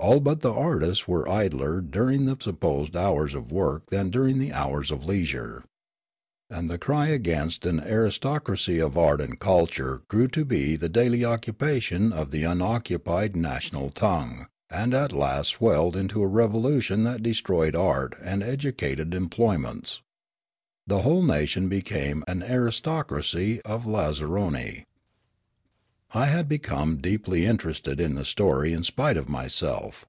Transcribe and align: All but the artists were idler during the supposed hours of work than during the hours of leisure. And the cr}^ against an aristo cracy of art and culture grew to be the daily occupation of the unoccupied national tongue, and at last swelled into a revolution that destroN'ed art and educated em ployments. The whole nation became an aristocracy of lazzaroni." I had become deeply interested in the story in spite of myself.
All 0.00 0.20
but 0.20 0.42
the 0.42 0.52
artists 0.52 1.08
were 1.08 1.28
idler 1.28 1.80
during 1.80 2.24
the 2.24 2.36
supposed 2.40 2.94
hours 2.94 3.34
of 3.34 3.50
work 3.50 3.86
than 3.90 4.10
during 4.10 4.38
the 4.38 4.52
hours 4.52 4.92
of 4.92 5.04
leisure. 5.06 5.64
And 6.48 6.70
the 6.70 6.78
cr}^ 6.78 7.12
against 7.12 7.66
an 7.66 7.80
aristo 7.80 8.38
cracy 8.38 8.78
of 8.80 8.96
art 8.96 9.20
and 9.20 9.40
culture 9.40 10.02
grew 10.06 10.28
to 10.28 10.44
be 10.44 10.76
the 10.76 10.88
daily 10.88 11.24
occupation 11.24 12.12
of 12.12 12.30
the 12.30 12.44
unoccupied 12.44 13.34
national 13.34 13.90
tongue, 13.90 14.46
and 14.70 14.94
at 14.94 15.12
last 15.12 15.48
swelled 15.50 15.96
into 15.96 16.22
a 16.22 16.28
revolution 16.28 17.02
that 17.02 17.20
destroN'ed 17.24 17.74
art 17.74 18.14
and 18.22 18.44
educated 18.44 19.12
em 19.16 19.28
ployments. 19.28 20.00
The 20.86 21.02
whole 21.02 21.24
nation 21.24 21.68
became 21.68 22.22
an 22.28 22.44
aristocracy 22.44 23.60
of 23.62 23.84
lazzaroni." 23.84 24.84
I 26.14 26.24
had 26.24 26.48
become 26.48 26.96
deeply 27.02 27.44
interested 27.44 28.00
in 28.00 28.14
the 28.14 28.24
story 28.24 28.72
in 28.72 28.82
spite 28.82 29.18
of 29.18 29.28
myself. 29.28 30.06